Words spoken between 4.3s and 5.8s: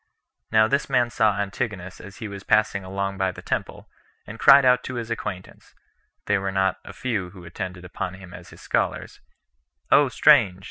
cried out to his acquaintance,